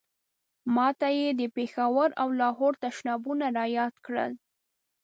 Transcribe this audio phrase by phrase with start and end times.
[0.75, 4.31] ما ته یې د پېښور او لاهور تشنابونه را یاد کړل.